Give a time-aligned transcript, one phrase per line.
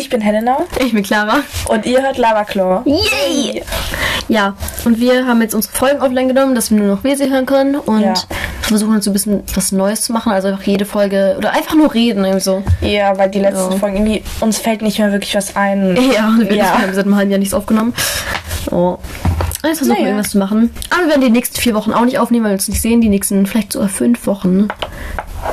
[0.00, 0.56] Ich bin Helena.
[0.82, 1.40] Ich bin Clara.
[1.68, 2.80] Und ihr hört Lava Claw.
[2.86, 3.62] Yay!
[4.28, 4.54] Ja,
[4.86, 7.74] und wir haben jetzt unsere Folgen offline genommen, dass wir nur noch Wesi hören können
[7.74, 8.14] und Ja.
[8.62, 10.32] versuchen uns so ein bisschen was Neues zu machen.
[10.32, 12.62] Also einfach jede Folge oder einfach nur reden irgendwie so.
[12.80, 13.76] Ja, weil die letzten Ja.
[13.78, 15.94] Folgen irgendwie, uns fällt nicht mehr wirklich was ein.
[16.14, 16.78] Ja, wir Ja.
[16.80, 17.92] haben seit einem halben Jahr nichts aufgenommen.
[18.70, 18.96] Oh.
[19.62, 20.06] Jetzt versuchen wir Naja.
[20.06, 20.70] irgendwas zu machen.
[20.88, 23.02] Aber wir werden die nächsten vier Wochen auch nicht aufnehmen, weil wir uns nicht sehen.
[23.02, 24.68] Die nächsten vielleicht sogar fünf Wochen.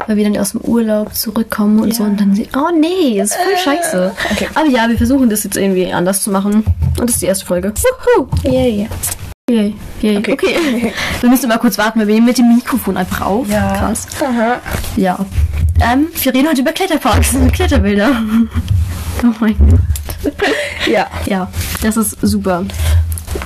[0.08, 3.32] Weil wir dann aus dem Urlaub zurückkommen und so und dann sehen, oh nee, das
[3.32, 4.12] ist voll scheiße.
[4.32, 4.48] okay.
[4.56, 6.64] Aber ja, wir versuchen das jetzt irgendwie anders zu machen.
[6.98, 7.74] Und das ist die erste Folge.
[8.15, 8.28] Wuhu.
[8.50, 8.88] Yay.
[9.50, 10.18] Yay, yay.
[10.18, 10.32] Okay.
[10.34, 10.93] Okay.
[11.21, 13.50] wir müssen mal kurz warten, weil wir nehmen mit dem Mikrofon einfach auf.
[13.50, 13.75] Ja.
[13.78, 14.07] Krass.
[14.21, 14.60] Aha.
[14.96, 15.20] Ja.
[15.79, 18.10] Ähm, wir reden heute über Kletterparks und Kletterbilder.
[19.24, 20.34] Oh mein Gott.
[20.86, 21.07] Ja.
[21.26, 21.50] Ja,
[21.82, 22.64] das ist super.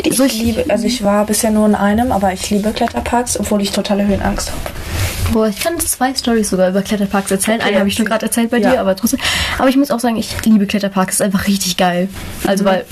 [0.04, 3.40] Ich So, ich- liebe, also ich war bisher nur in einem, aber ich liebe Kletterparks,
[3.40, 4.60] obwohl ich totale Höhenangst habe.
[5.32, 7.62] Boah, ich kann zwei Stories sogar über Kletterparks erzählen.
[7.62, 8.72] Eine habe ich schon gerade erzählt bei Ja.
[8.72, 9.20] dir, aber trotzdem.
[9.58, 11.16] Aber ich muss auch sagen, ich liebe Kletterparks.
[11.16, 12.10] ist einfach richtig geil.
[12.46, 12.86] Also, weil.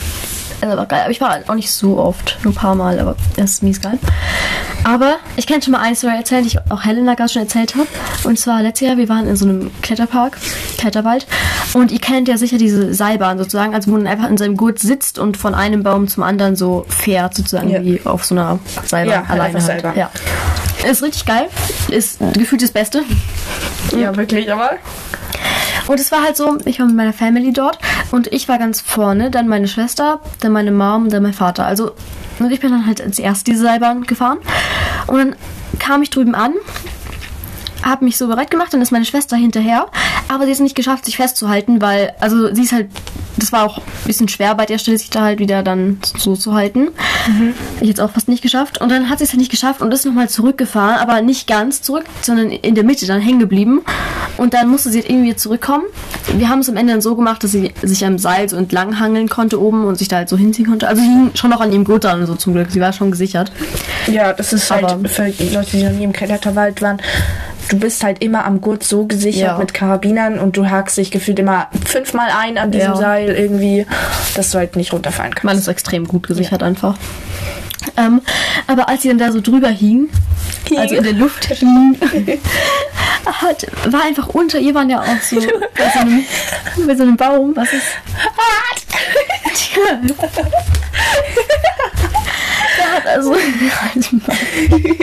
[0.62, 1.02] Also war geil.
[1.04, 2.38] Aber ich war auch nicht so oft.
[2.44, 3.98] Nur ein paar Mal, aber das ist mies geil.
[4.84, 7.76] Aber ich kann schon mal eine Story erzählen, die ich auch Helena gerade schon erzählt
[7.76, 7.88] habe.
[8.26, 10.38] Und zwar letztes Jahr, wir waren in so einem Kletterpark,
[10.78, 11.28] Kletterwald.
[11.74, 14.80] Und ihr kennt ja sicher diese Seilbahn sozusagen, also wo man einfach in seinem Gurt
[14.80, 17.84] sitzt und von einem Baum zum anderen so fährt, sozusagen Ja.
[17.84, 19.44] wie auf so einer Seilbahn Ja, alleine.
[19.56, 19.82] einfach Halt.
[19.82, 19.98] Seilbahn.
[19.98, 20.10] Ja.
[20.88, 21.50] Ist richtig geil.
[21.90, 23.04] Ist gefühlt das Beste.
[23.96, 24.72] Ja, wirklich, aber.
[25.88, 27.80] Und es war halt so, ich war mit meiner Family dort
[28.12, 31.66] und ich war ganz vorne, dann meine Schwester, dann meine Mom dann mein Vater.
[31.66, 31.94] Also,
[32.38, 34.38] und ich bin dann halt als erste diese Seilbahn gefahren.
[35.08, 35.36] Und dann
[35.80, 36.54] kam ich drüben an,
[37.82, 39.88] habe mich so bereit gemacht, dann ist meine Schwester hinterher,
[40.28, 42.90] aber sie es nicht geschafft, sich festzuhalten, weil, also sie ist halt,
[43.42, 46.36] das war auch ein bisschen schwer bei der Stelle, sich da halt wieder dann so
[46.36, 46.90] zu halten.
[47.82, 48.82] Ich jetzt auch fast nicht geschafft.
[48.82, 51.82] Und dann hat sie es halt nicht geschafft und ist nochmal zurückgefahren, aber nicht ganz
[51.82, 53.82] zurück, sondern in der Mitte dann hängen geblieben.
[54.38, 55.84] Und dann musste sie halt irgendwie zurückkommen.
[56.38, 59.00] Wir haben es am Ende dann so gemacht, dass sie sich am Seil so entlang
[59.00, 60.88] hangeln konnte oben und sich da halt so hinziehen konnte.
[60.88, 62.72] Also sie hing schon noch an ihrem Gurt dran so zum Glück.
[62.72, 63.52] Sie war schon gesichert.
[64.08, 66.98] Ja, das ist halt Aber- für die Leute, die noch nie im Kletterwald waren.
[67.70, 69.58] Du bist halt immer am Gurt so gesichert Ja.
[69.58, 72.98] mit Karabinern und du hakst dich gefühlt immer fünfmal ein an diesem Ja.
[72.98, 73.86] Seil irgendwie,
[74.36, 75.44] dass du halt nicht runterfallen kannst.
[75.46, 76.98] Man ist extrem gut gesichert einfach.
[77.96, 78.22] Ähm,
[78.68, 80.10] aber als sie dann da so drüber hing,
[80.78, 81.96] also in der Luft hing,
[83.26, 86.24] hat, war einfach unter ihr waren ja auch so bei so einem,
[86.88, 87.84] bei so einem Baum, was ist.
[92.96, 93.40] Hat also mal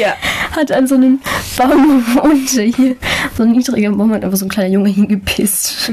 [0.00, 0.14] Ja.
[0.56, 1.20] hat an so einem
[1.56, 2.96] Baum unter hier,
[3.36, 5.92] so ein niedriger Baum, hat einfach so ein kleiner Junge hingepisst.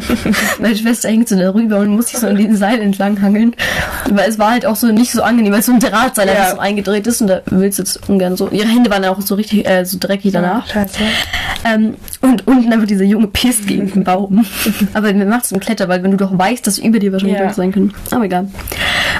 [0.59, 3.55] Meine Schwester hängt so darüber und muss sich so an den Seil entlang hangeln.
[4.09, 6.33] Weil es war halt auch so nicht so angenehm, weil so ein Drahtseil Ja.
[6.33, 8.49] einfach so eingedreht ist und da willst du jetzt ungern so.
[8.49, 10.67] Ihre Hände waren ja auch so richtig, äh, so dreckig danach.
[10.67, 10.97] Scheiße.
[11.63, 14.45] Ähm, und unten einfach dieser Junge pisst gegen den Baum.
[14.93, 17.51] Aber mir macht es im Kletterwald, wenn du doch weißt, dass über dir wahrscheinlich Ja.
[17.53, 17.93] Sein können.
[18.11, 18.47] Aber egal.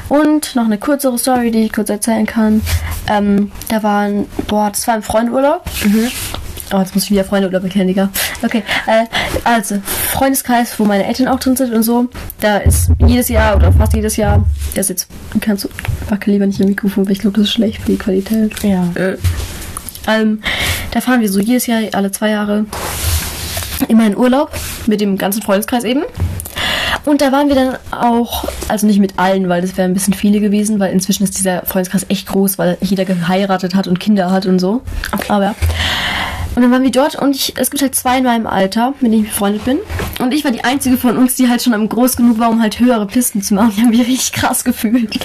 [0.10, 2.62] Und noch eine kürzere Story, die ich kurz erzählen kann.
[3.08, 5.64] Ähm, da waren, boah, das war ein Freundurlaub.
[6.74, 8.10] Oh, jetzt muss ich wieder Freundeurlaub erkennen, Digga.
[8.44, 9.06] Okay, äh,
[9.44, 9.82] also,
[10.12, 12.08] Freundeskreis, wo meine Eltern auch drin sind und so.
[12.40, 15.08] Da ist jedes Jahr oder fast jedes Jahr, das jetzt,
[15.42, 15.70] kannst du,
[16.10, 18.64] wackel lieber nicht im Mikrofon, weil ich glaube, das ist schlecht für die Qualität.
[18.64, 18.88] Ja.
[20.08, 20.42] Ähm,
[20.92, 22.66] da fahren wir so jedes Jahr, alle zwei Jahre,
[23.88, 24.52] immer in Urlaub
[24.88, 26.04] mit dem ganzen Freundeskreis eben.
[27.06, 30.14] Und da waren wir dann auch, also nicht mit allen, weil das wären ein bisschen
[30.14, 34.32] viele gewesen, weil inzwischen ist dieser Freundeskreis echt groß, weil jeder geheiratet hat und Kinder
[34.32, 34.82] hat und so.
[35.28, 35.56] Aber ja.
[36.54, 39.14] Und dann waren wir dort und ich, es gibt halt zwei in meinem Alter, mit
[39.14, 39.80] denen ich befreundet bin.
[40.20, 42.62] Und ich war die einzige von uns, die halt schon am groß genug war, um
[42.62, 43.72] halt höhere Pisten zu machen.
[43.76, 45.18] Die haben mich richtig krass gefühlt.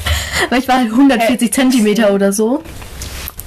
[0.51, 2.63] Weil ich war halt 140 Zentimeter oder so.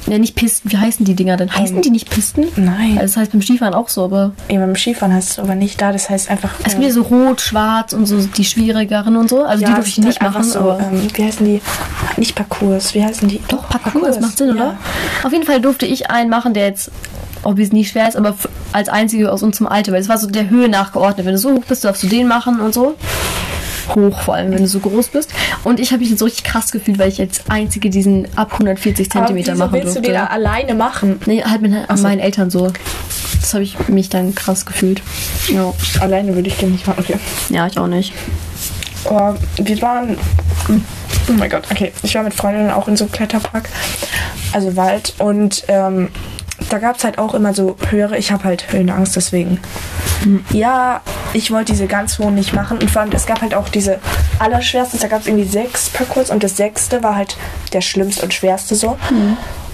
[0.10, 0.72] Ja, nicht Pisten.
[0.72, 1.54] Wie heißen die Dinger denn?
[1.56, 2.48] Heißen die nicht Pisten?
[2.56, 2.98] Nein.
[2.98, 5.80] Also das heißt beim Skifahren auch so, aber Ja, beim Skifahren heißt es aber nicht
[5.82, 6.50] da, das heißt einfach.
[6.64, 9.44] es gibt ja so rot, schwarz und so die schwierigeren und so.
[9.44, 11.62] Also die durfte ich es nicht machen, so, aber ähm, wie heißen die?
[12.18, 13.40] Nicht Parcours, wie heißen die?
[13.48, 14.54] doch, Parcours, das macht Sinn, ja.
[14.56, 14.78] oder?
[15.24, 16.92] Auf jeden Fall durfte ich einen machen, der jetzt
[17.44, 18.36] obvious nie schwer ist, aber
[18.74, 21.26] als einzige aus unserem Alter, weil es war so der Höhe nachgeordnet.
[21.26, 22.96] Wenn du so hoch bist, darfst du den machen und so.
[23.96, 25.32] Hoch vor allem, wenn du so groß bist.
[25.64, 28.54] Und ich habe mich jetzt so richtig krass gefühlt, weil ich als einzige diesen ab
[28.54, 30.02] 140 Aber Zentimeter wieso machen willst durfte.
[30.02, 31.20] du den da alleine machen?
[31.26, 32.04] Nee, halt mit so.
[32.04, 32.72] meinen Eltern so.
[33.42, 35.02] Das habe ich mich dann krass gefühlt.
[35.48, 37.00] Ja, Alleine würde ich den nicht machen.
[37.00, 37.18] Okay.
[37.50, 38.14] ja ich auch nicht.
[39.06, 40.18] Oh, wir waren.
[40.70, 41.92] Oh mein Gott, okay.
[42.04, 43.70] Ich war mit Freundinnen auch in so einem Kletterpark,
[44.52, 45.14] also Wald.
[45.20, 46.10] Und ähm,
[46.70, 48.18] da gab es halt auch immer so höhere.
[48.18, 49.60] Ich habe halt Höhenangst, deswegen.
[50.52, 51.02] Ja,
[51.34, 52.78] ich wollte diese ganz hohen nicht machen.
[52.78, 54.00] Und vor allem, es gab halt auch diese
[54.40, 55.00] allerschwersten.
[55.00, 57.38] Da gab es irgendwie sechs Parcours und das sechste war halt
[57.74, 58.98] der schlimmste und schwerste so.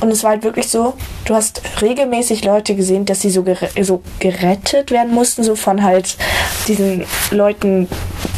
[0.01, 3.69] Und es war halt wirklich so, du hast regelmäßig Leute gesehen, dass sie so, gere
[3.81, 6.17] so gerettet werden mussten, so von halt
[6.67, 7.87] diesen Leuten,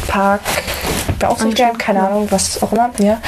[0.06, 0.40] Park
[1.18, 3.20] beaufsichtigt werden, keine Ahnung, was auch immer, ja.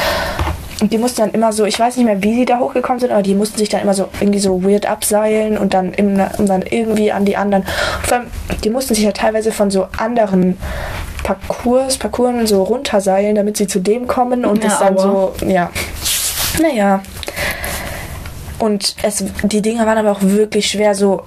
[0.80, 3.12] Und die mussten dann immer so, ich weiß nicht mehr, wie sie da hochgekommen sind,
[3.12, 6.46] aber die mussten sich dann immer so irgendwie so weird abseilen und dann, im, um
[6.46, 7.64] dann irgendwie an die anderen.
[8.02, 8.26] Vor allem,
[8.64, 10.56] die mussten sich ja teilweise von so anderen
[11.22, 15.32] Parcours, Parcours so runterseilen, damit sie zu dem kommen und Ja, das dann aua.
[15.38, 15.70] so, ja.
[16.60, 17.02] Naja.
[18.58, 21.22] Und es, die Dinger waren aber auch wirklich schwer, so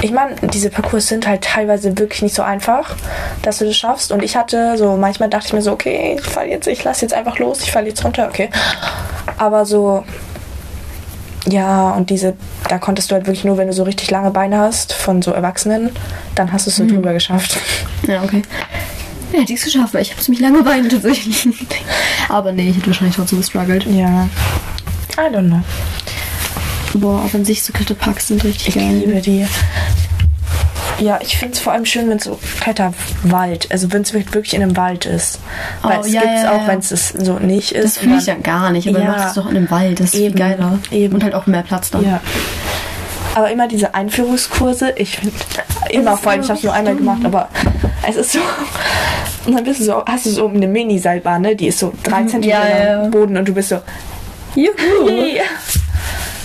[0.00, 2.94] ich meine, diese Parcours sind halt teilweise wirklich nicht so einfach,
[3.42, 4.12] dass du das schaffst.
[4.12, 7.02] Und ich hatte so, manchmal dachte ich mir so, okay, ich fall jetzt, ich lasse
[7.02, 8.50] jetzt einfach los, ich falle jetzt runter, okay.
[9.38, 10.04] Aber so,
[11.48, 12.34] ja, und diese,
[12.68, 15.32] da konntest du halt wirklich nur, wenn du so richtig lange Beine hast von so
[15.32, 15.90] Erwachsenen,
[16.34, 17.58] dann hast du es so drüber geschafft.
[18.06, 18.42] Ja, okay.
[19.32, 21.48] Ja, hätte ich es geschafft, weil ich habe ziemlich lange Beine tatsächlich.
[22.28, 23.84] Aber nee, ich hätte wahrscheinlich trotzdem gestruggelt.
[23.86, 24.28] Ja.
[25.16, 25.60] I don't know.
[26.94, 29.02] Boah, aber an sich so Kletterparks sind richtig Ich geil.
[29.04, 29.46] liebe die.
[31.00, 34.54] Ja, ich finde es vor allem schön, wenn es so Kletterwald, also wenn es wirklich
[34.54, 35.38] in einem Wald ist.
[35.82, 36.66] Weil Oh, es ja, gibt es ja, auch, ja.
[36.66, 37.84] wenn es so nicht ist.
[37.84, 39.04] Das fühle ich ja gar nicht, aber Ja.
[39.12, 40.78] macht es doch in einem Wald, das ist Eben, viel geiler.
[40.90, 41.14] eben.
[41.14, 42.04] Und halt auch mehr Platz dann.
[42.04, 42.20] Ja.
[43.36, 45.32] Aber immer diese Einführungskurse, ich finde
[45.90, 47.48] immer vor allem, ich habe es nur einmal gemacht, aber
[48.08, 48.40] es ist so.
[49.46, 51.54] Und dann bist du so, hast du so eine Mini-Seilbahn, ne?
[51.54, 52.70] Die ist so drei Zentimeter Mhm.
[52.70, 53.02] ja, ja.
[53.04, 53.76] am Boden und du bist so.
[54.56, 54.72] Juhu!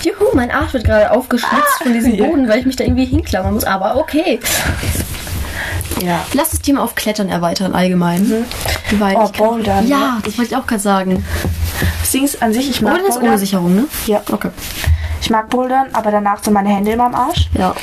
[0.03, 2.25] Juhu, mein Arsch wird gerade aufgeschlitzt von diesem ja.
[2.25, 3.63] Boden, weil ich mich da irgendwie hinklammern muss.
[3.63, 4.39] Aber okay.
[6.01, 6.25] Ja.
[6.33, 8.45] Lass das Thema auf Klettern erweitern allgemein.
[8.99, 11.25] Weil Oh, Bouldern, Ja, das wollte ich auch gerade sagen.
[12.01, 13.37] Das Ding ist an sich, ich mag Oder das ohne Bouldern.
[13.39, 13.85] Sicherung, ne?
[14.07, 14.21] Ja.
[14.31, 14.49] Okay.
[15.21, 17.49] Ich mag Bouldern, aber danach so meine Hände immer am Arsch.
[17.57, 17.73] Ja.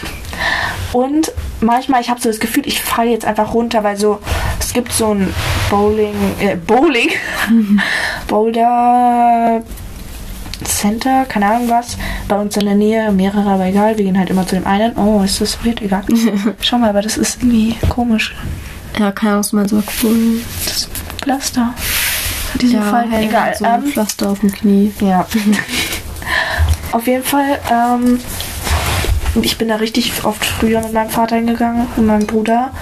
[0.93, 4.19] Und manchmal, ich habe so das Gefühl, ich falle jetzt einfach runter, weil so,
[4.59, 5.33] es gibt so ein
[5.71, 7.09] Bowling, äh, Bowling,
[8.29, 9.63] Boulder
[10.81, 14.31] Center, keine Ahnung was, bei uns in der Nähe, mehrere, aber egal, wir gehen halt
[14.31, 14.97] immer zu dem einen.
[14.97, 16.05] Oh, ist das weird, egal.
[16.61, 18.35] Schau mal, aber das ist irgendwie komisch.
[18.99, 20.41] Ja, keine Ahnung, was man so cool.
[20.65, 20.89] Das
[21.21, 21.75] Pflaster.
[22.55, 23.55] Hat diesen Ja, Fall, hey, egal.
[23.57, 24.93] So ein ähm, Pflaster auf dem Knie.
[25.01, 25.27] Ja.
[26.93, 28.19] Auf jeden Fall, ähm,
[29.43, 32.73] ich bin da richtig oft früher mit meinem Vater hingegangen und meinem Bruder.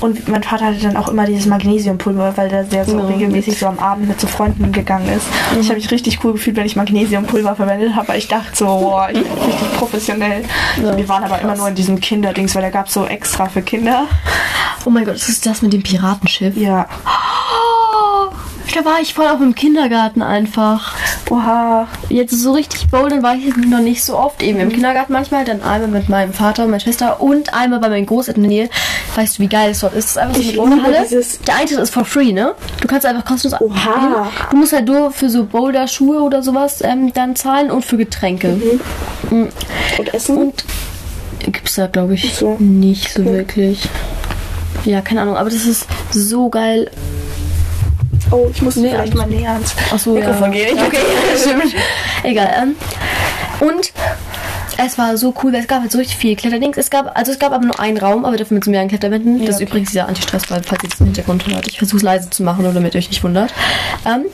[0.00, 3.58] Und mein Vater hatte dann auch immer dieses Magnesiumpulver, weil der sehr so Ja, regelmäßig
[3.58, 5.26] so am Abend mit so Freunden gegangen ist.
[5.60, 8.64] Ich habe mich richtig cool gefühlt, wenn ich Magnesiumpulver verwendet habe, weil ich dachte so,
[8.64, 10.42] boah, ich bin richtig professionell.
[10.82, 11.58] Ja, Wir waren aber immer krass.
[11.58, 14.04] nur in diesem Kinderdings, weil da gab es so extra für Kinder.
[14.86, 16.56] Oh mein Gott, das ist das mit dem Piratenschiff.
[16.56, 16.86] Ja.
[17.04, 18.30] Oh,
[18.74, 20.94] da war ich voll auf dem Kindergarten einfach.
[21.30, 21.86] Oha.
[22.08, 24.42] Jetzt so richtig bouldern war ich noch nicht so oft.
[24.42, 27.88] Eben im Kindergarten manchmal, dann einmal mit meinem Vater und meiner Schwester und einmal bei
[27.88, 28.70] meinen Großeltern in der Nähe.
[29.14, 30.04] Weißt du, wie geil es dort ist?
[30.06, 31.06] Es ist einfach so eine Halle.
[31.46, 32.54] Der Eintritt ist for free, ne?
[32.80, 34.00] Du kannst einfach kostenlos Oha.
[34.00, 34.32] hin.
[34.50, 38.60] Du musst halt nur für so Boulder-Schuhe oder sowas ähm, dann zahlen und für Getränke.
[39.30, 40.36] Und Essen?
[40.36, 40.64] Und
[41.38, 42.56] gibt's da, glaube ich, So.
[42.58, 43.88] nicht so wirklich.
[44.84, 46.90] Ja, keine Ahnung, aber das ist so geil.
[48.30, 50.20] Oh, ich muss Nee, vielleicht mal näher ans Achso, ja.
[50.26, 50.76] Mikrofon gehen.
[50.76, 50.98] Ich Okay,
[51.36, 51.74] stimmt.
[52.22, 52.50] Egal.
[52.62, 52.76] Ähm,
[53.60, 53.92] und
[54.82, 56.78] es war so cool, weil es gab halt so richtig viel Kletterdings.
[56.78, 59.40] Es gab, also es gab aber nur einen Raum, aber dafür mit so mehreren Kletterwänden.
[59.40, 59.64] Das ist okay.
[59.64, 61.66] übrigens dieser Anti-Stress-Ball, falls ihr das im Hintergrund hört.
[61.68, 63.52] Ich versuche es leise zu machen, nur damit ihr euch nicht wundert.
[64.06, 64.24] Ähm,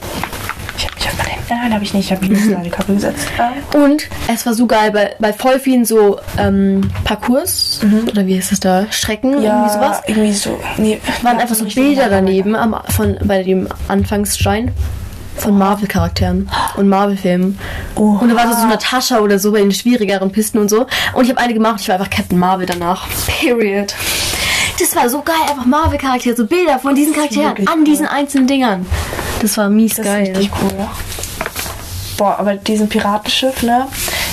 [1.47, 2.07] Ich nein, habe ich nicht.
[2.07, 3.29] Ich habe mich in die Kappe gesetzt.
[3.39, 7.81] Ähm, und es war so geil, bei, bei voll vielen so ähm, Parcours,
[8.11, 8.87] oder wie heißt das da?
[8.91, 10.03] Strecken, irgendwie sowas.
[10.07, 10.59] irgendwie so.
[10.77, 14.73] Nee, waren ja, einfach so Bilder daneben am, von, bei dem Anfangsstein
[15.37, 17.59] von Marvel-Charakteren und Marvel-Filmen.
[17.95, 18.21] Oha.
[18.21, 20.87] Und da war so, so Natascha oder so bei den schwierigeren Pisten und so.
[21.13, 23.07] Und ich habe eine gemacht, ich war einfach Captain Marvel danach.
[23.27, 23.95] Period.
[24.79, 28.87] Das war so geil, einfach Marvel-Charaktere, so Bilder von diesen Charakteren an diesen einzelnen Dingern.
[29.43, 30.29] Das war mies Das geil.
[30.29, 30.87] ist richtig cool.
[32.17, 33.87] Boah, aber diesen Piratenschiff, ne?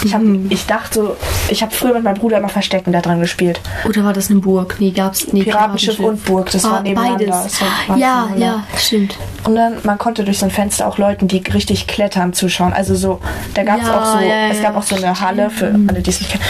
[0.06, 0.48] Ich, hab, Mhm.
[0.50, 1.16] ich dachte so,
[1.50, 3.60] ich habe früher mit meinem Bruder immer Verstecken da dran gespielt.
[3.86, 4.78] Oder war das eine Burg?
[4.80, 7.26] Nee, gab's nee, Piratenschiff und Burg, das war nebeneinander.
[7.26, 7.62] Beides.
[7.88, 8.64] War ja, nebeneinander.
[8.72, 9.18] ja, stimmt.
[9.44, 12.72] Und dann, man konnte durch so ein Fenster auch Leuten, die richtig klettern, zuschauen.
[12.72, 13.20] Also so,
[13.54, 15.66] da gab es Ja, auch so, ja, ja, es gab auch so eine Halle für
[15.68, 16.44] alle, die es nicht kennen.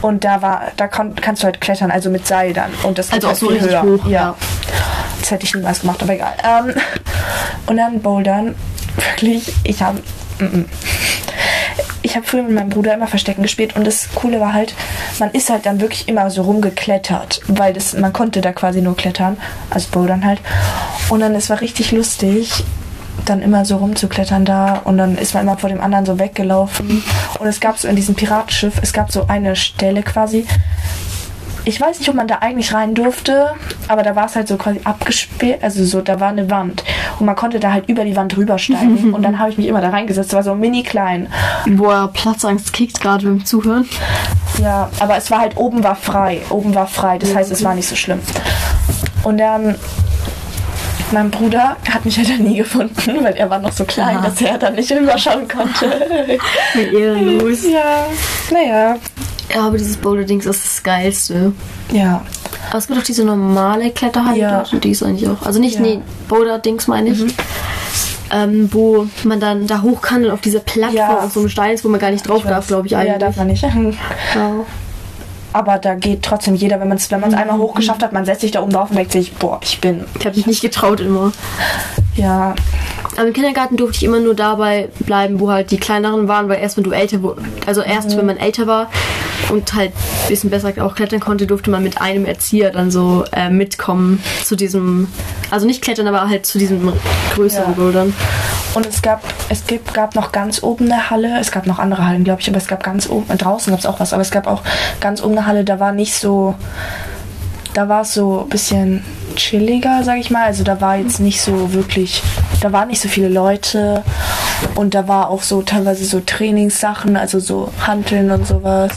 [0.00, 2.70] Und da war, da kon, kannst du halt klettern, also mit Seil dann.
[2.82, 3.98] Und das geht Also auch halt so viel richtig höher.
[4.02, 4.10] hoch, Ja.
[4.10, 4.34] ja.
[5.28, 6.32] Das hätte ich niemals gemacht, aber egal.
[6.42, 6.74] Ähm,
[7.66, 8.54] und dann Bouldern,
[8.96, 10.00] wirklich, ich habe
[12.00, 14.74] ich habe früher mit meinem Bruder immer Verstecken gespielt und das Coole war halt,
[15.18, 18.96] man ist halt dann wirklich immer so rumgeklettert, weil das, man konnte da quasi nur
[18.96, 19.36] klettern,
[19.68, 20.40] also Bouldern halt.
[21.10, 22.64] Und dann, es war richtig lustig,
[23.26, 27.04] dann immer so rumzuklettern da und dann ist man immer vor dem anderen so weggelaufen.
[27.38, 30.46] Und es gab so in diesem Piratenschiff, es gab so eine Stelle quasi,
[31.64, 33.50] ich weiß nicht, ob man da eigentlich rein durfte,
[33.88, 36.82] aber da war es halt so quasi abgesperrt, also so, da war eine Wand
[37.18, 39.80] und man konnte da halt über die Wand rübersteigen und dann habe ich mich immer
[39.80, 41.28] da reingesetzt, das war so mini klein.
[41.66, 43.88] Boah, Platzangst kickt gerade beim Zuhören.
[44.62, 47.74] Ja, aber es war halt, oben war frei, oben war frei, das heißt, es war
[47.74, 48.20] nicht so schlimm.
[49.24, 49.74] Und dann
[51.10, 54.22] mein Bruder hat mich halt nie gefunden, weil er war noch so klein, Ja.
[54.22, 55.86] dass er dann nicht rüberschauen konnte.
[56.92, 57.64] Ehrenlos.
[57.64, 58.06] ja,
[58.50, 58.96] naja.
[59.54, 61.52] Ja, aber dieses Boulder-Dings ist das Geilste.
[61.92, 62.22] Ja,
[62.68, 64.56] Aber es gibt auch diese normale Kletterhalle Ja.
[64.58, 65.40] dort und die ist eigentlich auch.
[65.44, 65.80] Also nicht, Ja.
[65.80, 65.86] Mhm.
[65.86, 67.24] nee, Boulder-Dings meine ich.
[68.30, 71.18] Ähm, wo man dann da hoch kann und auf dieser Plattform Ja.
[71.20, 73.18] auf so einem Stein ist, wo man gar nicht drauf darf, glaube ich Ja, eigentlich.
[73.18, 73.62] darf man nicht.
[73.62, 73.70] Ja.
[75.54, 78.42] Aber da geht trotzdem jeder, wenn man es wenn man's einmal hochgeschafft hat, man setzt
[78.42, 80.04] sich da oben drauf und denkt sich, boah, ich bin.
[80.20, 81.32] Ich habe mich nicht getraut immer.
[82.18, 82.54] Ja,
[83.16, 86.60] Aber im Kindergarten durfte ich immer nur dabei bleiben, wo halt die kleineren waren, weil
[86.60, 87.20] erst wenn du älter
[87.64, 88.90] also erst wenn man älter war
[89.50, 93.24] und halt ein bisschen besser auch klettern konnte, durfte man mit einem Erzieher dann so
[93.32, 95.06] äh, mitkommen zu diesem,
[95.50, 96.92] also nicht klettern, aber halt zu diesem
[97.34, 97.74] größeren Ja.
[97.76, 98.12] Bouldern.
[98.74, 101.38] Und es gab, es gibt, gab noch ganz oben eine Halle.
[101.40, 103.86] Es gab noch andere Hallen, glaube ich, aber es gab ganz oben, draußen gab es
[103.86, 104.62] auch was, aber es gab auch
[105.00, 106.54] ganz oben eine Halle, da war nicht so,
[107.74, 109.04] da war es so ein bisschen
[109.38, 110.44] chilliger, sag ich mal.
[110.44, 112.22] Also da war jetzt nicht so wirklich,
[112.60, 114.02] da waren nicht so viele Leute
[114.74, 118.92] und da war auch so teilweise so Trainingssachen, also so Hanteln und sowas.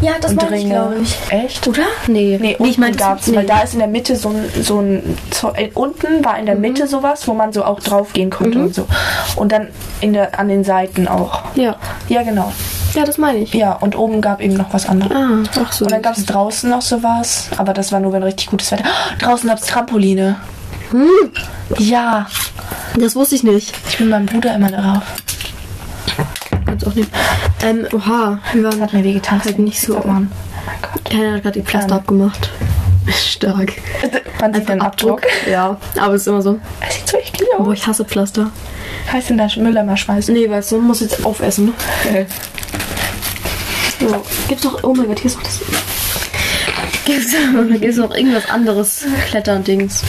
[0.00, 1.16] Ja, das meine ich, glaube ich.
[1.30, 1.66] Echt?
[1.66, 1.84] Oder?
[2.06, 2.38] Nee.
[2.40, 5.16] Nee, unten ich meine, gab's, weil da ist in der Mitte so ein, so ein
[5.54, 8.74] äh, unten war in der Mitte sowas, wo man so auch drauf gehen konnte und
[8.74, 8.86] so.
[9.36, 9.68] Und dann
[10.00, 11.42] in der, an den Seiten auch.
[11.54, 11.76] Ja.
[12.08, 12.52] Ja, genau.
[12.94, 13.52] Ja, das meine ich.
[13.54, 15.12] Ja, und oben gab eben noch was anderes.
[15.16, 15.84] Ah, ach so.
[15.84, 18.84] Und dann gab es draußen noch sowas, aber das war nur, wenn richtig gutes Wetter.
[18.86, 20.36] Oh, draußen gab es Trampoline.
[20.90, 21.08] Hm,
[21.78, 22.26] Ja,
[22.98, 23.74] das wusste ich nicht.
[23.88, 25.02] ich bin meinem Bruder immer darauf.
[26.64, 27.10] Kannst auch nicht.
[27.62, 29.42] Ähm, oha, wir waren Hat mir wehgetan.
[29.44, 29.96] halt nicht so.
[29.98, 30.30] Oh mein
[30.82, 31.04] Gott.
[31.04, 31.98] Keiner hat gerade die Pflaster Ähm.
[31.98, 32.50] abgemacht.
[33.08, 33.72] Stark.
[34.40, 35.22] Man sieht den Abdruck.
[35.50, 36.58] Ja, aber es ist immer so.
[36.86, 37.74] Es sieht so eklig Boah, aus.
[37.74, 38.50] ich hasse Pflaster.
[39.12, 40.34] Heißt in der Müller mal schmeißen.
[40.34, 41.72] Nee, weißt du, muss jetzt aufessen.
[44.00, 44.82] So, gibt's noch.
[44.84, 45.60] Oh mein Gott, hier ist noch das.
[47.04, 47.32] Gibt's,
[47.80, 50.02] gibt's noch irgendwas anderes Klettern-Dings?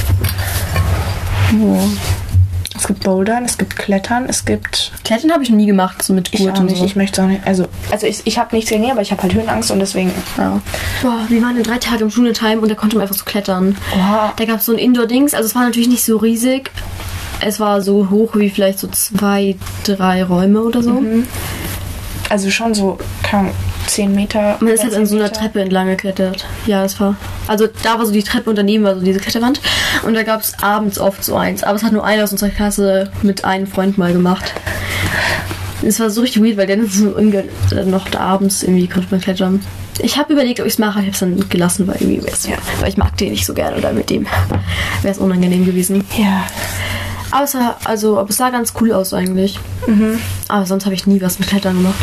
[2.78, 6.14] Es gibt Bouldern, es gibt Klettern, es gibt Klettern habe ich noch nie gemacht, so
[6.14, 6.86] mit Ich Gurt auch und nicht, so.
[6.86, 7.46] ich möchte auch nicht.
[7.46, 10.14] Also, also ich, ich habe nichts gegen, aber ich habe halt Höhenangst und deswegen.
[10.38, 10.62] Ja.
[11.02, 13.76] Boah, wir waren in drei Tage im Schulentime und da konnte man einfach so klettern.
[13.96, 14.34] Oha.
[14.36, 16.72] Da gab es so ein Indoor-Dings, also es war natürlich nicht so riesig.
[17.42, 21.02] Es war so hoch wie vielleicht so zwei, drei Räume oder so.
[22.30, 22.98] Also schon so,
[23.32, 23.52] Ahnung,
[23.90, 24.58] 10 Meter.
[24.60, 25.32] Man ist halt an so einer.
[25.32, 26.46] Treppe entlang geklettert.
[26.66, 27.16] Ja, das war.
[27.48, 29.62] Also da war so die Treppe und daneben war so diese Kletterwand.
[30.04, 31.64] Und da gab es abends oft so eins.
[31.64, 34.54] Aber es hat nur einer aus unserer Klasse mit einem Freund mal gemacht.
[35.82, 39.22] Es war so richtig weird, weil der dann so äh, noch abends irgendwie konnte man
[39.22, 39.62] klettern.
[40.02, 42.48] Ich habe überlegt, ob ich es mache, ich habe es dann gelassen, weil irgendwie wär's,
[42.48, 42.56] Ja.
[42.80, 44.26] weil ich mag den nicht so gerne oder mit dem
[45.02, 46.04] wäre es unangenehm gewesen.
[46.18, 46.46] Ja.
[47.32, 47.56] Aber es
[47.86, 49.60] also, aber es sah ganz cool aus eigentlich.
[50.48, 51.96] Aber sonst habe ich nie was mit Klettern gemacht.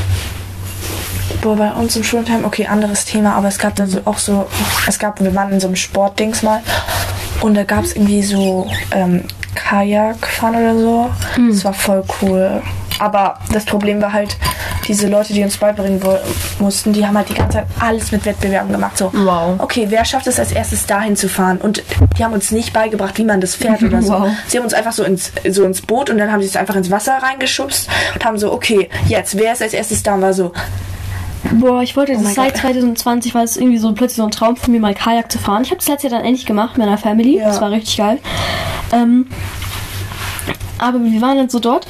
[1.46, 4.48] Boah, bei uns im Schultime, okay, anderes Thema, aber es gab da so auch so,
[4.88, 6.60] es gab, wir waren in so einem Sportdings mal
[7.40, 9.22] und da gab es irgendwie so ähm,
[9.54, 11.10] Kajakfahren oder so.
[11.52, 12.62] Das war voll cool.
[12.98, 14.36] Aber das Problem war halt,
[14.88, 16.00] diese Leute, die uns beibringen
[16.58, 18.98] mussten, die haben halt die ganze Zeit alles mit Wettbewerben gemacht.
[18.98, 19.54] So, Wow.
[19.58, 21.58] okay, wer schafft es als erstes dahin zu fahren?
[21.58, 21.80] Und
[22.18, 24.12] die haben uns nicht beigebracht, wie man das fährt oder so.
[24.14, 24.28] Wow.
[24.48, 26.74] Sie haben uns einfach so ins, so ins Boot und dann haben sie es einfach
[26.74, 30.14] ins Wasser reingeschubst und haben so, okay, jetzt, wer ist als erstes da?
[30.14, 30.52] Und war so,
[31.54, 32.62] Boah, ich wollte das Oh mein seit Gott.
[32.62, 35.62] 2020, war es irgendwie so plötzlich so ein Traum von mir, mal Kajak zu fahren.
[35.62, 37.38] Ich habe das letztes Jahr dann endlich gemacht mit meiner Family.
[37.38, 37.46] Ja.
[37.48, 38.18] Das war richtig geil.
[38.92, 39.26] Ähm,
[40.78, 41.86] aber wir waren dann so dort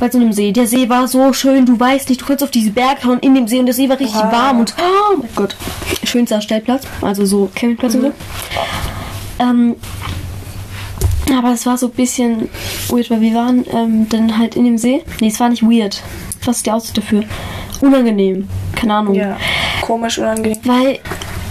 [0.00, 0.52] bei so einem See.
[0.52, 3.34] Der See war so schön, du weißt nicht, du kannst auf diese Berge schauen in
[3.34, 4.32] dem See und der See war richtig Wow.
[4.32, 5.56] warm und oh mein Gott,
[6.04, 8.12] schönster Stellplatz, also so Campingplatz und so.
[9.38, 9.76] Ähm,
[11.36, 12.48] aber es war so ein bisschen
[12.88, 15.02] weird, weil wir waren ähm, dann halt in dem See.
[15.20, 16.02] Nee, es war nicht weird.
[16.44, 17.24] Was ist der Ausdruck dafür?
[17.80, 18.48] Unangenehm.
[18.74, 19.14] Keine Ahnung.
[19.14, 19.36] ja,
[19.80, 20.58] komisch, unangenehm.
[20.64, 20.98] Weil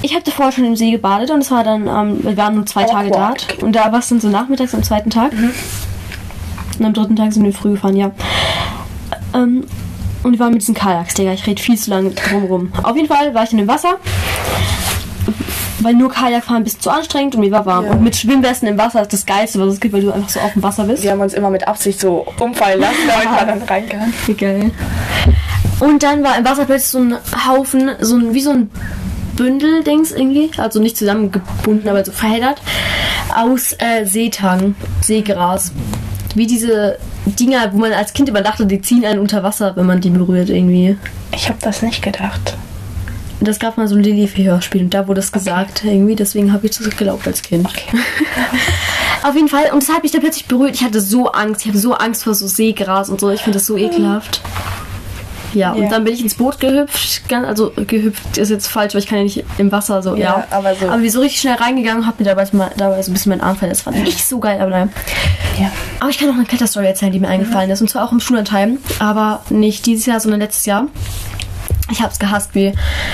[0.02, 2.66] ich habe davor schon im See gebadet und es war dann, ähm, wir waren nur
[2.66, 3.48] zwei Tage Awkward.
[3.50, 3.64] dort.
[3.64, 5.32] Und da war es dann so nachmittags am zweiten Tag.
[6.78, 8.12] Und am dritten Tag sind wir früh gefahren, ja.
[9.34, 9.66] Ähm,
[10.24, 11.34] und wir waren mit diesen Kajaks, Digga.
[11.34, 12.72] Ich rede viel zu lange drumrum.
[12.84, 13.96] Auf jeden Fall war ich in dem Wasser.
[15.80, 17.86] Weil nur Kajakfahren ist zu anstrengend und mir war warm.
[17.86, 17.92] Ja.
[17.92, 20.40] Und mit Schwimmwesten im Wasser ist das Geilste, was es gibt, weil du einfach so
[20.40, 21.04] auf dem Wasser bist.
[21.04, 24.14] Wir haben uns immer mit Absicht so umfallen lassen, damit man dann rein kann.
[24.26, 24.72] Wie geil.
[25.86, 27.16] Und dann war im Wasser plötzlich so ein
[27.48, 28.72] Haufen, so ein, wie so ein
[29.36, 32.60] Bündel-Dings irgendwie, also nicht zusammengebunden, aber so verheddert,
[33.36, 35.72] aus äh, Seetang, Seegras.
[36.34, 39.86] Wie diese Dinger, wo man als Kind immer dachte, die ziehen einen unter Wasser, wenn
[39.86, 40.98] man die berührt irgendwie.
[41.36, 42.58] Ich habe das nicht gedacht.
[43.42, 46.78] Das gab mal so ein Lilly-Hörspiel und da wurde es gesagt irgendwie, deswegen habe ich
[46.78, 47.68] das geglaubt als Kind.
[49.24, 50.74] Auf jeden Fall, und das hat mich da plötzlich berührt.
[50.74, 53.30] Ich hatte so Angst, ich habe so Angst vor so Seegras und so.
[53.30, 54.42] Ich finde das so ekelhaft.
[55.56, 57.22] Ja, und dann bin ich ins Boot gehüpft.
[57.32, 60.16] Also gehüpft ist jetzt falsch, weil ich kann ja nicht im Wasser so.
[60.16, 60.88] Ja, aber so.
[60.88, 62.46] Aber wie so richtig schnell reingegangen und hab mir dabei,
[62.78, 63.80] dabei so ein bisschen meinen Arm verletzt.
[63.80, 64.90] Das fand ich nicht so geil, aber naja.
[65.60, 65.72] Ja.
[66.00, 67.82] Aber ich kann noch eine Kletterstory erzählen, die mir eingefallen ist.
[67.82, 68.78] Und zwar auch im Schullandheim.
[69.00, 70.88] Aber nicht dieses Jahr, sondern letztes Jahr.
[71.92, 72.56] Ich hab's gehasst.
[72.56, 72.74] Wir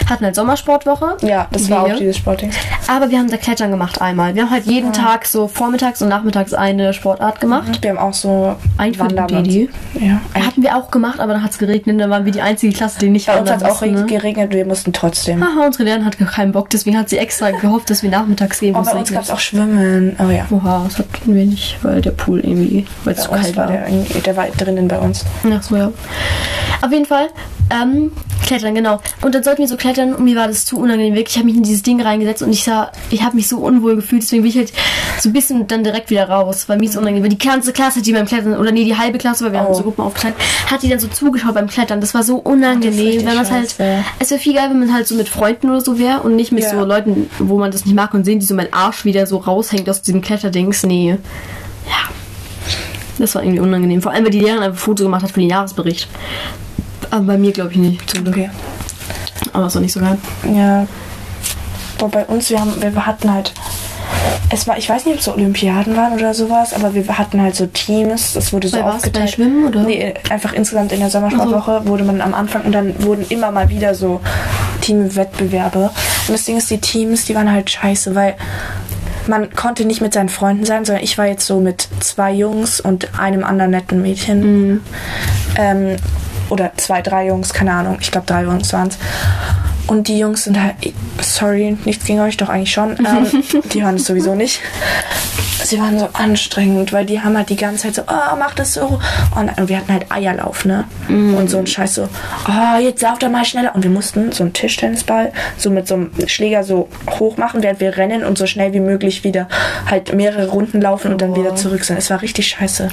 [0.10, 1.17] hatten halt Sommersportwoche.
[1.21, 1.93] Ja, das war Wir.
[1.93, 2.51] auch dieses Sportding.
[2.91, 4.36] Aber wir haben da Klettern gemacht einmal.
[4.36, 7.81] Wir haben halt jeden Tag so vormittags und nachmittags eine Sportart gemacht.
[7.81, 9.45] Wir haben auch so Wandern.
[9.45, 9.69] Didi.
[9.98, 10.19] Ja.
[10.36, 12.01] Hatten wir auch gemacht, aber dann hat's geregnet.
[12.01, 14.05] Dann waren wir die einzige Klasse, die nicht Bei uns hat es auch ne?
[14.07, 15.41] geregnet, wir mussten trotzdem.
[15.41, 18.75] Haha, unsere Lehrerin hat keinen Bock, deswegen hat sie extra gehofft, dass wir nachmittags gehen.
[18.75, 20.17] Aber es bei uns gab es auch Schwimmen.
[20.19, 20.45] Oh ja.
[20.51, 23.88] Oha, das hatten wir nicht, weil der Pool irgendwie, weil es zu kalt war der,
[24.25, 25.24] der war drinnen bei uns.
[25.50, 25.91] Ach so, ja.
[26.81, 27.29] Auf jeden Fall,
[27.69, 28.12] ähm,
[28.45, 29.00] klettern, genau.
[29.21, 31.13] Und dann sollten wir so klettern und mir war das zu unangenehm.
[31.13, 33.57] Wirklich, ich habe mich in dieses Ding reingesetzt und ich sah, ich habe mich so
[33.57, 34.71] unwohl gefühlt, deswegen bin ich halt
[35.19, 37.23] so ein bisschen dann direkt wieder raus, weil mir ist unangenehm.
[37.23, 39.67] Weil die ganze Klasse, die beim Klettern, oder nee, die halbe Klasse, weil wir haben
[39.69, 39.73] Oh.
[39.73, 40.35] so Gruppen aufgeteilt,
[40.69, 42.01] hat die dann so zugeschaut beim Klettern.
[42.01, 43.75] Das war so unangenehm, wenn man halt,
[44.19, 46.51] es wäre viel geil, wenn man halt so mit Freunden oder so wäre und nicht
[46.51, 46.71] mit Ja.
[46.71, 49.38] so Leuten, wo man das nicht mag und sehen, die so mein Arsch wieder so
[49.38, 50.83] raushängt aus diesem Kletterdings.
[50.83, 51.17] Nee.
[51.88, 52.09] Ja.
[53.19, 54.01] Das war irgendwie unangenehm.
[54.01, 56.07] Vor allem, weil die Lehrerin einfach ein Foto gemacht hat für den Jahresbericht.
[57.11, 58.19] Aber bei mir glaube ich nicht.
[58.27, 58.50] Okay.
[59.53, 60.17] Aber ist doch nicht so geil.
[60.53, 60.88] Ja.
[62.01, 63.53] Boah, bei uns, wir, haben, wir hatten halt.
[64.50, 67.39] Es war, ich weiß nicht, ob es so Olympiaden waren oder sowas, aber wir hatten
[67.39, 68.34] halt so Teams.
[68.34, 69.13] Das wurde so Bei aufgeteilt.
[69.13, 69.84] Bei Schwimmen, oder?
[69.84, 73.70] Nee, einfach insgesamt in der Sommersportwoche wurde man am Anfang und dann wurden immer mal
[73.70, 74.20] wieder so
[74.81, 75.91] Teamwettbewerbe.
[76.27, 78.36] Und das Ding ist, die Teams, die waren halt scheiße, weil
[79.27, 82.81] man konnte nicht mit seinen Freunden sein, sondern ich war jetzt so mit zwei Jungs
[82.81, 84.81] und einem anderen netten Mädchen.
[85.55, 85.98] Ähm,
[86.50, 88.00] oder zwei, drei Jungs, keine Ahnung.
[88.01, 88.98] Ich glaube, drei Jungs waren es.
[89.88, 90.75] Und die Jungs sind halt,
[91.21, 92.97] sorry, nichts gegen euch, doch eigentlich schon.
[93.11, 94.61] Ähm, die hören es sowieso nicht.
[95.63, 98.73] Sie waren so anstrengend, weil die haben halt die ganze Zeit so, oh, mach das
[98.73, 99.00] so.
[99.35, 100.85] Und, und wir hatten halt Eierlauf, ne?
[101.09, 102.09] Und so ein Scheiß so,
[102.47, 103.75] oh, jetzt lauf doch mal schneller.
[103.75, 106.88] Und wir mussten so einen Tischtennisball so mit so einem Schläger so
[107.19, 109.47] hoch machen, während wir rennen und so schnell wie möglich wieder
[109.89, 111.97] halt mehrere Runden laufen und dann wieder zurück sind.
[111.97, 112.89] Es war richtig scheiße.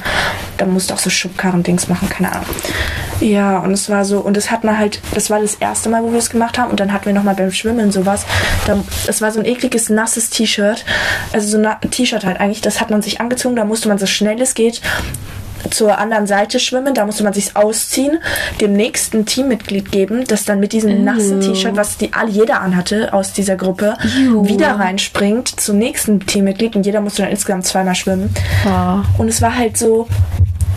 [0.57, 2.47] Da musste auch so Schubkarren-Dings machen, keine Ahnung.
[3.20, 6.02] Ja, und es war so, und das hat man halt, das war das erste Mal,
[6.02, 6.70] wo wir es gemacht haben.
[6.70, 8.24] Und dann hatten wir nochmal beim Schwimmen sowas.
[8.66, 10.85] Da, es war so ein ekliges, nasses T-Shirt.
[11.33, 14.07] Also so ein T-Shirt halt eigentlich, das hat man sich angezogen, da musste man so
[14.07, 14.81] schnell es geht
[15.70, 18.18] zur anderen Seite schwimmen, da musste man sich ausziehen,
[18.61, 23.12] dem nächsten Teammitglied geben, das dann mit diesem nassen T-Shirt, was die all jeder anhatte
[23.12, 24.46] aus dieser Gruppe, Ew.
[24.46, 28.31] wieder reinspringt zum nächsten Teammitglied und jeder musste dann insgesamt zweimal schwimmen.
[28.64, 29.04] Ja.
[29.18, 30.07] Und es war halt so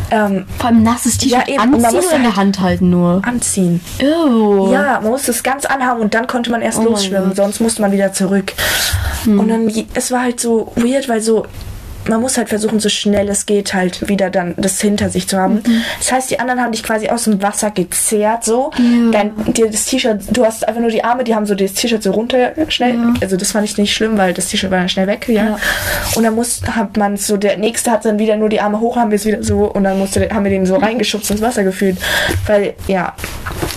[0.10, 3.22] ähm, Vor allem nasses T-Shirt Ja, anziehen oder in der halt- Hand halten nur.
[3.26, 3.82] anziehen.
[4.00, 4.72] Ew.
[4.72, 7.30] Ja, man musste es ganz anhaben und dann konnte man erst Oh losschwimmen.
[7.30, 7.36] Hm.
[7.36, 8.54] sonst musste man wieder zurück.
[9.26, 11.46] Und dann, es war halt so weird, weil so,
[12.08, 15.38] man muss halt versuchen, so schnell es geht, halt wieder dann das hinter sich zu
[15.38, 15.56] haben.
[15.56, 15.84] Mhm.
[16.00, 18.72] Das heißt, die anderen haben dich quasi aus dem Wasser gezerrt, so.
[18.78, 19.12] Ja.
[19.12, 22.02] Dein, dir das T-Shirt, du hast einfach nur die Arme, die haben so das T-Shirt
[22.02, 22.98] so runter schnell.
[23.22, 25.46] Also das fand ich nicht schlimm, weil das T-Shirt war dann schnell weg, ja.
[25.46, 25.58] Ja.
[26.16, 28.96] Und dann muss, hat man so, der nächste hat dann wieder nur die Arme hoch,
[28.96, 31.64] haben wir es wieder so, und dann musste, haben wir den so reingeschubst ins Wasser
[31.64, 31.98] gefühlt.
[32.48, 33.14] Weil, ja,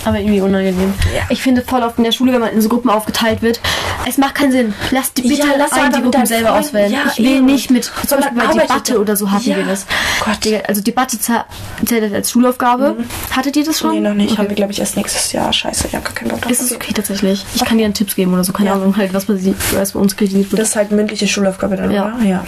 [0.05, 0.93] Aber irgendwie unangenehm.
[1.15, 1.23] Ja.
[1.31, 3.61] Ich finde voll oft in der Schule, wenn man in so Gruppen aufgeteilt wird,
[4.07, 4.75] es macht keinen Sinn.
[4.91, 6.93] Lass die bitte Ja, lass die Gruppen selber auswählen.
[6.93, 7.47] Ja, ich will eben.
[7.47, 7.91] nicht mit,
[8.23, 9.57] zum Beispiel bei Debatte oder so hatten Ja.
[9.57, 9.87] wir das.
[10.25, 10.45] Gott.
[10.45, 11.45] Digga, Also Debatte zäh-
[11.87, 12.97] zählt als Schulaufgabe.
[13.35, 13.91] Hattet ihr das schon?
[13.91, 13.95] Mhm.
[14.03, 14.33] Nee, noch nicht.
[14.33, 14.39] Okay.
[14.39, 15.53] Haben wir, glaube ich, erst nächstes Jahr.
[15.53, 16.51] Scheiße, ich habe gar keinen Bock drauf.
[16.53, 17.45] Ist es okay tatsächlich?
[17.55, 18.75] Ich kann dir einen Tipps geben oder so, keine Ja.
[18.77, 20.61] Ahnung, halt, was bei, sie- was bei uns kritisiert wird.
[20.61, 22.15] Das ist halt mündliche Schulaufgabe dann, Ja.
[22.17, 22.25] oder?
[22.25, 22.45] Ja.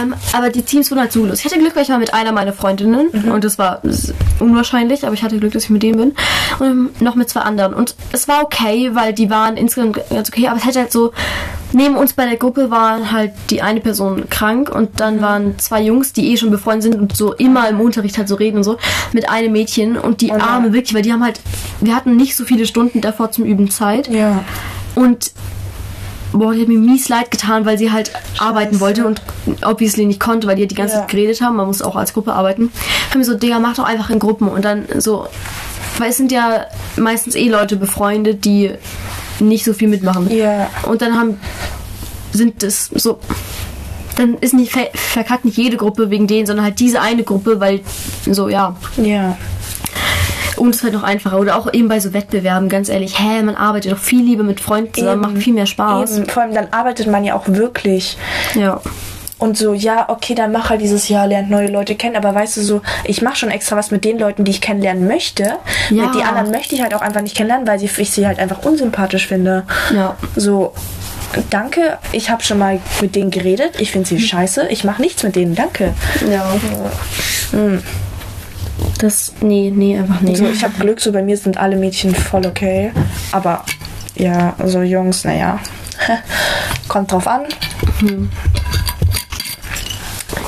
[0.00, 1.38] Ähm, aber die Teams wurden halt so los.
[1.40, 3.80] Ich hatte Glück, weil ich war mit einer meiner Freundinnen und das war
[4.38, 6.14] unwahrscheinlich, aber ich hatte Glück, dass ich mit denen bin
[6.58, 7.74] und noch mit zwei anderen.
[7.74, 11.12] Und es war okay, weil die waren insgesamt ganz okay, aber es hätte halt so,
[11.72, 15.82] neben uns bei der Gruppe war halt die eine Person krank und dann waren zwei
[15.82, 18.64] Jungs, die eh schon befreundet sind und so immer im Unterricht halt so reden und
[18.64, 18.78] so,
[19.12, 20.32] mit einem Mädchen und die.
[20.32, 21.40] Arme wirklich, weil die haben halt,
[21.80, 24.08] wir hatten nicht so viele Stunden davor zum Üben Zeit.
[24.08, 24.44] Ja.
[24.94, 25.32] Und
[26.32, 29.22] boah, die hat mir mies leid getan, weil sie halt arbeiten wollte und
[29.64, 31.00] obviously nicht konnte, weil die halt die ganze Ja.
[31.00, 31.56] Zeit geredet haben.
[31.56, 32.72] Man muss auch als Gruppe arbeiten.
[33.10, 35.26] Haben mir so, Digga, mach doch einfach in Gruppen und dann so,
[35.98, 38.72] weil es sind ja meistens eh Leute befreundet, die
[39.48, 40.30] nicht so viel mitmachen.
[40.34, 40.68] Ja.
[40.88, 41.38] Und dann haben,
[42.32, 43.18] sind es so,
[44.16, 47.60] dann ist nicht, ver- verkackt nicht jede Gruppe wegen denen, sondern halt diese eine Gruppe,
[47.60, 47.80] weil
[48.30, 49.36] so, ja, Ja.
[50.56, 51.38] und es wird noch einfacher.
[51.40, 54.60] Oder auch eben bei so Wettbewerben, ganz ehrlich, hä, man arbeitet doch viel lieber mit
[54.60, 56.18] Freunden zusammen, macht viel mehr Spaß.
[56.18, 56.28] Eben.
[56.28, 58.16] Vor allem dann arbeitet man ja auch wirklich.
[58.54, 58.80] Ja.
[59.42, 62.14] Und so, ja, okay, dann mach halt dieses Jahr, lernt neue Leute kennen.
[62.14, 65.08] Aber weißt du so, ich mache schon extra was mit den Leuten, die ich kennenlernen
[65.08, 65.56] möchte.
[65.90, 66.04] Ja.
[66.06, 68.64] Mit die anderen möchte ich halt auch einfach nicht kennenlernen, weil ich sie halt einfach
[68.64, 69.64] unsympathisch finde.
[69.92, 70.16] Ja.
[70.36, 70.74] So,
[71.50, 73.80] danke, ich habe schon mal mit denen geredet.
[73.80, 74.68] Ich finde sie scheiße.
[74.68, 75.92] Ich mache nichts mit denen, danke.
[76.30, 76.46] Ja.
[79.00, 80.36] Das, nee, nee, einfach nee.
[80.36, 82.92] So, ich habe Glück, so bei mir sind alle Mädchen voll okay.
[83.32, 83.64] Aber
[84.14, 85.58] ja, also Jungs, naja.
[86.86, 87.46] Kommt drauf an.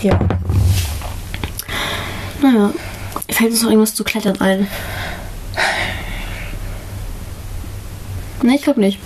[0.04, 0.18] Ja.
[2.42, 2.70] Naja,
[3.30, 4.66] fällt uns noch irgendwas zu Klettern ein?
[8.42, 8.98] Nee, ich glaube nicht.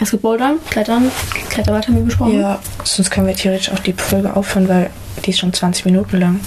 [0.00, 1.10] Es gibt Bouldern, Klettern,
[1.48, 2.40] Kletterwald haben wir besprochen.
[2.40, 4.90] Ja, sonst können wir theoretisch auch die Folge aufhören, weil
[5.24, 6.40] die ist schon 20 Minuten lang.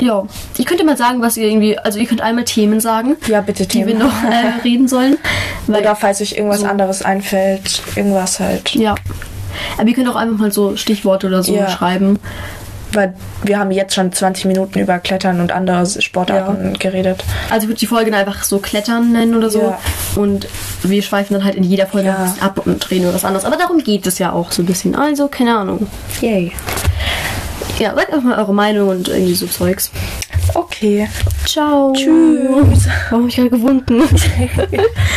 [0.00, 0.24] Ja,
[0.58, 3.42] ihr könnt ja mal sagen, was ihr irgendwie, also ihr könnt einmal Themen sagen, Ja,
[3.42, 3.98] bitte die wir Themen.
[4.00, 5.18] noch äh, reden sollen.
[5.68, 8.74] Weil, Oder falls euch irgendwas so- anderes einfällt, irgendwas halt.
[8.74, 8.96] ja.
[9.78, 11.68] Aber ihr könnt auch einfach mal so Stichworte oder so Ja.
[11.70, 12.18] schreiben.
[12.92, 17.22] Weil wir haben jetzt schon 20 Minuten über Klettern und andere Sportarten geredet.
[17.48, 19.60] Also ich würde die Folge einfach so Klettern nennen oder so.
[19.60, 19.78] Ja.
[20.16, 20.48] Und
[20.82, 22.34] wir schweifen dann halt in jeder Folge Ja.
[22.40, 23.44] ab und reden über was anderes.
[23.44, 24.94] Aber darum geht es ja auch so ein bisschen.
[24.96, 25.86] Also, keine Ahnung.
[26.20, 26.52] Yay.
[27.78, 29.90] Ja, sagt einfach mal eure Meinung und irgendwie so Zeugs.
[30.54, 31.08] Okay.
[31.46, 31.92] Ciao.
[31.94, 32.86] Tschüss.
[33.08, 34.02] Warum habe ich gerade gewunken?